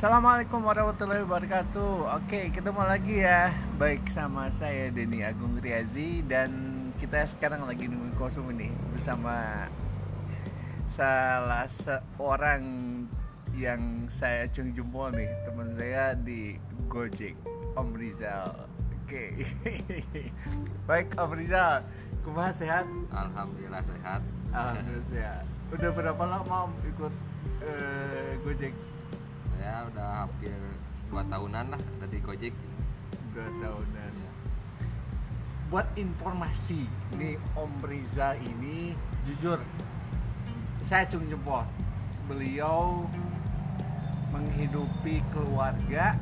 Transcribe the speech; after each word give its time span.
Assalamualaikum 0.00 0.64
warahmatullahi 0.64 1.28
wabarakatuh 1.28 2.24
Oke 2.24 2.48
ketemu 2.48 2.88
lagi 2.88 3.20
ya 3.20 3.52
Baik 3.76 4.08
sama 4.08 4.48
saya 4.48 4.88
Denny 4.88 5.20
Agung 5.20 5.60
Riazi 5.60 6.24
Dan 6.24 6.88
kita 6.96 7.20
sekarang 7.28 7.68
lagi 7.68 7.84
nunggu 7.84 8.16
kosong 8.16 8.48
ini 8.56 8.72
Bersama 8.96 9.68
salah 10.88 11.68
seorang 11.68 12.64
yang 13.52 14.08
saya 14.08 14.48
cung 14.48 14.72
jempol 14.72 15.12
nih 15.12 15.28
Teman 15.44 15.68
saya 15.76 16.16
di 16.16 16.56
Gojek 16.88 17.36
Om 17.76 17.92
Rizal 17.92 18.56
Oke 19.04 19.36
Baik 20.88 21.12
Om 21.12 21.30
Rizal 21.36 21.84
Kumaha 22.24 22.56
sehat? 22.56 22.88
Alhamdulillah 23.12 23.84
sehat. 23.84 24.24
Alhamdulillah 24.48 25.08
sehat 25.12 25.44
Udah 25.76 25.92
berapa 25.92 26.24
lama 26.24 26.72
Om 26.72 26.72
ikut 26.88 27.12
eh, 27.68 28.40
Gojek? 28.48 28.72
Saya 29.60 29.84
udah 29.92 30.24
hampir 30.24 30.56
dua 31.12 31.20
tahunan 31.28 31.76
lah 31.76 31.82
dari 32.00 32.16
Gojek. 32.24 32.56
dua 33.36 33.44
tahunan. 33.60 34.12
Buat 35.68 35.92
informasi 36.00 36.88
nih 37.20 37.36
Om 37.52 37.68
Riza 37.84 38.40
ini 38.40 38.96
jujur 39.28 39.60
saya 40.80 41.04
cung 41.12 41.28
jempol. 41.28 41.68
Beliau 42.24 43.04
menghidupi 44.32 45.20
keluarga 45.28 46.16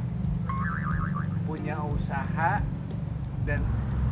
punya 1.47 1.79
usaha 1.79 2.59
dan 3.47 3.63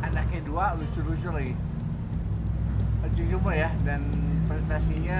anaknya 0.07 0.39
dua 0.47 0.71
lucu-lucu 0.79 1.35
lagi. 1.35 1.51
Cung 3.11 3.27
jempol 3.27 3.59
ya 3.59 3.75
dan 3.83 4.07
prestasinya 4.47 5.19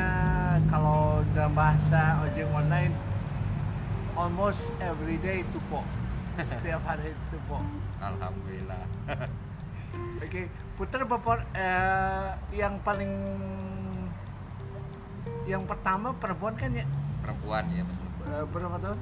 kalau 0.72 1.28
dalam 1.36 1.52
bahasa 1.52 2.24
ojek 2.24 2.48
online 2.56 3.07
almost 4.18 4.74
every 4.82 5.22
day 5.22 5.46
tupo 5.54 5.86
setiap 6.42 6.82
hari 6.84 7.14
tupo 7.30 7.62
Alhamdulillah. 7.98 8.84
Oke, 10.22 10.50
putar 10.76 11.02
bapak 11.06 11.46
eh, 11.54 12.30
yang 12.54 12.78
paling 12.82 13.10
yang 15.48 15.64
pertama 15.64 16.12
perempuan 16.14 16.54
kan 16.54 16.74
ya 16.74 16.86
Perempuan 17.22 17.66
ya 17.72 17.82
betul. 17.86 18.06
Eh, 18.28 18.44
berapa 18.50 18.78
tahun? 18.78 19.00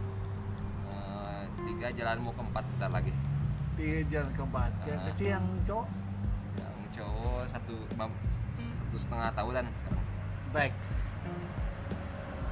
Eh, 0.88 1.42
tiga 1.66 1.88
jalanmu 1.92 2.30
keempat 2.32 2.64
bentar 2.76 2.92
lagi. 2.92 3.12
Tiga 3.76 3.98
jalan 4.08 4.30
keempat. 4.34 4.72
Yang 4.86 5.00
Ah. 5.00 5.06
kecil 5.12 5.28
yang 5.34 5.46
cowok. 5.66 5.88
Yang 6.56 6.76
cowok 6.96 7.42
satu 7.50 7.76
satu 8.56 8.96
setengah 8.96 9.30
tahunan. 9.34 9.66
Baik. 10.54 10.74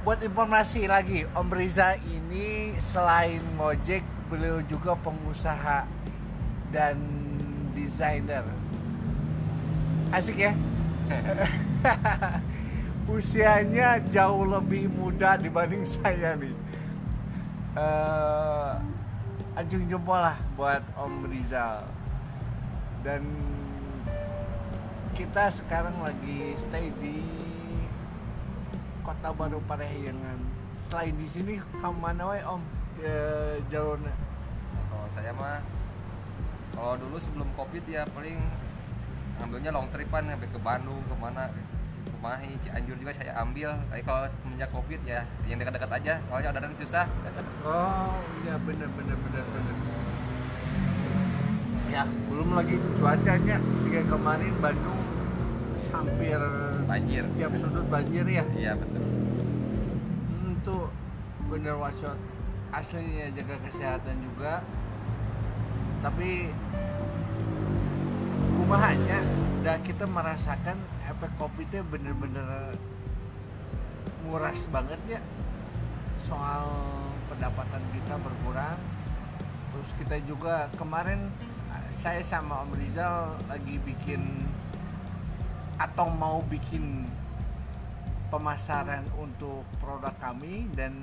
Buat 0.04 0.20
informasi 0.20 0.84
lagi, 0.84 1.24
Om 1.32 1.48
Riza 1.48 1.96
ini 1.96 2.76
selain 2.76 3.40
Mojek, 3.56 4.04
beliau 4.28 4.60
juga 4.68 4.92
pengusaha 5.00 5.88
dan 6.68 7.00
desainer. 7.72 8.44
Asik 10.12 10.44
ya? 10.44 10.52
Usianya 13.16 13.96
jauh 14.12 14.44
lebih 14.44 14.92
muda 14.92 15.40
dibanding 15.40 15.88
saya 15.96 16.36
nih. 16.36 16.52
Eh, 17.72 18.72
anjung 19.56 19.88
jempol 19.88 20.20
lah 20.20 20.36
buat 20.52 20.84
Om 21.00 21.32
Rizal. 21.32 21.80
Dan 23.00 23.24
kita 25.16 25.48
sekarang 25.48 25.96
lagi 26.04 26.60
stay 26.60 26.92
di 27.00 27.24
Kota 29.24 29.40
Baru 29.40 29.56
Parahyangan. 29.64 30.36
Selain 30.84 31.16
di 31.16 31.24
sini, 31.24 31.56
kamu 31.80 31.96
mana 31.96 32.28
wae 32.28 32.44
Om? 32.44 32.60
E, 33.00 33.12
jalurnya. 33.72 34.12
Kalau 34.92 35.08
saya 35.08 35.32
mah 35.32 35.64
kalau 36.76 37.00
dulu 37.00 37.16
sebelum 37.16 37.48
covid 37.56 37.88
ya 37.88 38.04
paling 38.12 38.36
ambilnya 39.40 39.72
long 39.72 39.88
tripan 39.88 40.28
sampai 40.28 40.44
ke 40.44 40.60
Bandung 40.60 41.00
ke 41.08 41.16
mana 41.16 41.48
Cimahi 42.04 42.52
Cianjur 42.68 43.00
juga 43.00 43.16
saya 43.16 43.32
ambil 43.40 43.72
tapi 43.88 44.04
kalau 44.04 44.28
semenjak 44.44 44.68
covid 44.68 45.00
ya 45.08 45.24
yang 45.48 45.56
dekat-dekat 45.56 46.04
aja 46.04 46.12
soalnya 46.28 46.52
orderan 46.52 46.76
susah 46.76 47.08
Oh 47.64 48.20
iya 48.44 48.60
bener 48.60 48.92
bener 48.92 49.16
bener 49.24 49.40
bener. 49.40 49.76
Ya 51.88 52.04
belum 52.28 52.52
lagi 52.52 52.76
cuacanya 53.00 53.56
sehingga 53.80 54.04
kemarin 54.04 54.52
Bandung 54.60 55.00
hampir 55.88 56.36
banjir. 56.84 57.24
Tiap 57.36 57.52
sudut 57.56 57.86
banjir 57.88 58.24
ya. 58.28 58.44
iya 58.56 58.72
betul. 58.76 59.02
Hmm, 59.02 60.52
tuh 60.62 60.84
bener 61.48 61.76
wacot 61.76 62.16
aslinya 62.74 63.30
jaga 63.32 63.56
kesehatan 63.70 64.16
juga. 64.20 64.60
Tapi 66.02 66.52
kumahanya 68.60 69.18
dan 69.64 69.78
kita 69.80 70.04
merasakan 70.04 70.76
efek 71.08 71.32
kopi 71.40 71.64
itu 71.64 71.80
bener-bener 71.86 72.74
nguras 74.26 74.66
banget 74.68 75.00
ya. 75.08 75.20
Soal 76.18 76.66
pendapatan 77.30 77.82
kita 77.94 78.14
berkurang. 78.20 78.78
Terus 79.74 79.90
kita 79.98 80.16
juga 80.26 80.70
kemarin 80.78 81.30
saya 81.94 82.22
sama 82.26 82.66
Om 82.66 82.74
Rizal 82.74 83.38
lagi 83.46 83.78
bikin 83.82 84.22
atau 85.78 86.06
mau 86.06 86.42
bikin 86.46 87.06
pemasaran 88.30 89.02
untuk 89.18 89.62
produk 89.78 90.14
kami 90.18 90.66
dan 90.74 90.94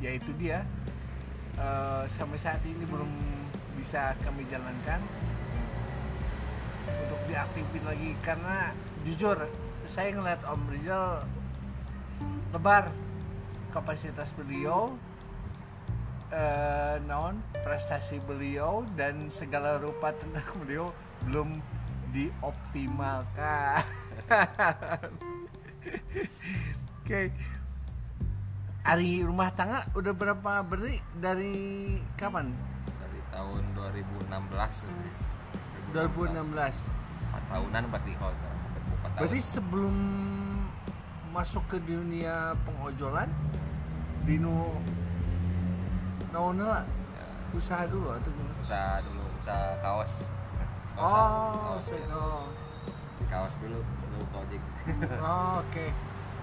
yaitu 0.00 0.32
dia. 0.36 0.64
Eh, 1.58 2.04
sampai 2.06 2.38
saat 2.38 2.62
ini 2.62 2.86
belum 2.86 3.10
bisa 3.74 4.14
kami 4.22 4.46
jalankan 4.46 5.02
untuk 7.04 7.20
diaktifin 7.26 7.84
lagi. 7.84 8.10
Karena 8.22 8.72
jujur 9.02 9.36
saya 9.88 10.14
ngeliat 10.14 10.40
Om 10.46 10.62
Rizal 10.70 11.24
lebar 12.52 12.90
kapasitas 13.68 14.32
beliau 14.32 14.96
eh, 16.32 16.96
non 17.04 17.40
prestasi 17.60 18.20
beliau 18.24 18.84
dan 18.96 19.28
segala 19.28 19.76
rupa 19.76 20.12
tentang 20.16 20.44
beliau 20.64 20.92
belum 21.28 21.60
dioptimalkan. 22.12 23.84
Oke. 27.02 27.32
Hari 28.84 29.20
rumah 29.20 29.52
tangga 29.52 29.84
udah 29.92 30.12
berapa 30.16 30.64
beri? 30.64 30.96
Dari 31.20 31.96
kapan? 32.16 32.52
Dari 32.88 33.20
tahun 33.28 33.62
2016 33.76 34.88
ini. 34.88 35.10
2016 35.92 36.36
empat 37.28 37.42
tahunan 37.48 37.82
berarti 37.88 38.12
kalau 38.16 38.32
sekarang 38.32 38.60
tahun 38.60 39.16
berarti 39.16 39.40
sebelum 39.40 39.96
masuk 41.32 41.64
ke 41.68 41.80
dunia 41.80 42.56
pengojolan 42.64 43.28
dino 44.24 44.76
naon 46.32 46.60
lah. 46.60 46.84
Ya, 46.84 47.26
usaha 47.56 47.84
dulu 47.88 48.12
atau 48.12 48.28
gimana? 48.32 48.56
Usaha 48.60 49.00
dulu 49.00 49.22
usaha 49.40 49.80
kaos 49.80 50.28
oh, 50.98 51.78
kaos, 51.78 51.86
oh. 52.10 52.44
kaos 53.30 53.54
dulu 53.62 53.80
sebelum 53.96 54.26
project. 54.34 54.64
Oh, 55.22 55.58
oke. 55.62 55.86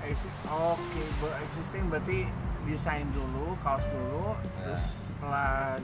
Exi- 0.06 0.38
oke 0.46 1.02
ber- 1.18 1.38
existing 1.50 1.90
berarti 1.90 2.30
desain 2.66 3.10
dulu 3.10 3.58
kaos 3.62 3.90
dulu 3.90 4.38
Ya. 4.62 4.70
terus 4.70 4.84
setelah 5.10 5.78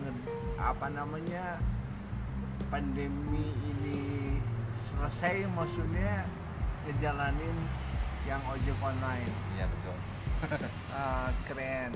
apa 0.62 0.88
namanya 0.94 1.58
pandemi 2.70 3.50
ini 3.66 4.38
selesai 4.78 5.50
maksudnya 5.54 6.26
ngejalanin 6.86 7.58
yang 8.30 8.42
ojek 8.46 8.78
online. 8.82 9.32
Iya 9.58 9.66
betul. 9.70 9.98
Ah, 10.92 11.30
keren. 11.48 11.94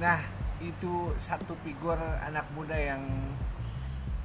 Nah 0.00 0.20
itu 0.60 1.12
satu 1.18 1.52
figur 1.60 1.96
anak 1.98 2.46
muda 2.54 2.74
yang 2.76 3.02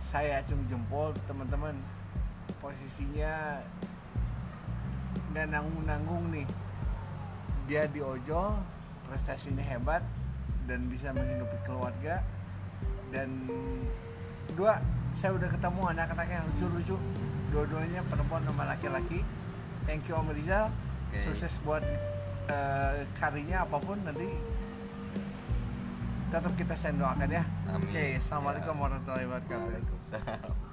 saya 0.04 0.44
acung 0.44 0.60
jempol 0.68 1.16
teman-teman. 1.26 1.74
Posisinya 2.60 3.64
nggak 5.32 5.48
nanggung-nanggung 5.48 6.36
nih. 6.36 6.48
Dia 7.72 7.88
di 7.88 8.04
ojol 8.04 8.60
prestasinya 9.08 9.64
hebat 9.64 10.04
dan 10.68 10.92
bisa 10.92 11.16
menghidupi 11.16 11.58
keluarga. 11.64 12.20
Dan 13.16 13.48
dua 14.54 14.84
saya 15.16 15.32
udah 15.40 15.48
ketemu 15.48 15.82
anak-anak 15.96 16.28
yang 16.28 16.44
lucu-lucu. 16.54 17.00
Dua-duanya 17.56 18.04
perempuan 18.12 18.44
sama 18.44 18.68
laki-laki. 18.68 19.24
Thank 19.88 20.12
you 20.12 20.20
Om 20.20 20.36
Rizal. 20.36 20.68
Oke. 21.14 21.30
sukses 21.30 21.54
buat 21.62 21.86
eh, 22.50 23.06
karirnya 23.22 23.70
apa 23.70 23.78
pun 23.78 24.02
nanti 24.02 24.26
tetap 26.34 26.54
kita 26.58 26.74
saya 26.74 26.98
doakan 26.98 27.30
ya 27.30 27.44
Amin. 27.70 27.86
oke 27.86 28.04
assalamualaikum 28.18 28.74
Ya. 28.74 28.82
warahmatullahi 28.82 29.26
wabarakatuh 29.30 29.62
Waalaikumsalam 29.64 30.73